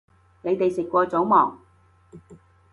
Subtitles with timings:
[0.41, 1.59] 你哋食過早吂